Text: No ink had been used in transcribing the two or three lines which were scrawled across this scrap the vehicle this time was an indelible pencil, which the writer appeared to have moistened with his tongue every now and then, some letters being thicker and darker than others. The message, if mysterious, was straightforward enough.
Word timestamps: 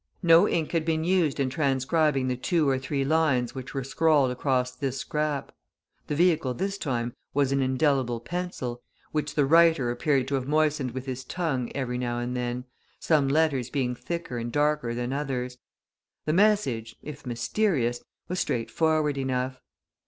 No 0.23 0.47
ink 0.49 0.71
had 0.71 0.83
been 0.83 1.03
used 1.03 1.39
in 1.39 1.51
transcribing 1.51 2.27
the 2.27 2.35
two 2.35 2.67
or 2.67 2.79
three 2.79 3.05
lines 3.05 3.53
which 3.53 3.75
were 3.75 3.83
scrawled 3.83 4.31
across 4.31 4.71
this 4.71 4.97
scrap 4.97 5.51
the 6.07 6.15
vehicle 6.15 6.55
this 6.55 6.79
time 6.79 7.13
was 7.35 7.51
an 7.51 7.61
indelible 7.61 8.19
pencil, 8.19 8.81
which 9.11 9.35
the 9.35 9.45
writer 9.45 9.91
appeared 9.91 10.27
to 10.29 10.33
have 10.33 10.47
moistened 10.47 10.89
with 10.95 11.05
his 11.05 11.23
tongue 11.23 11.71
every 11.75 11.99
now 11.99 12.17
and 12.17 12.35
then, 12.35 12.65
some 12.99 13.27
letters 13.27 13.69
being 13.69 13.93
thicker 13.93 14.39
and 14.39 14.51
darker 14.51 14.95
than 14.95 15.13
others. 15.13 15.59
The 16.25 16.33
message, 16.33 16.95
if 17.03 17.23
mysterious, 17.27 18.03
was 18.27 18.39
straightforward 18.39 19.19
enough. 19.19 19.61